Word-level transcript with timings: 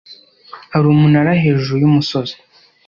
Hari 0.73 0.85
umunara 0.93 1.31
hejuru 1.43 1.77
yumusozi. 1.81 2.35